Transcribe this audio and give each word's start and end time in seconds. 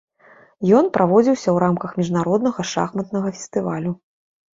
Ён 0.77 0.85
праводзіўся 0.95 1.45
ў 1.45 1.53
рамках 1.63 1.93
міжнароднага 1.99 2.65
шахматнага 2.71 3.29
фестывалю. 3.37 3.91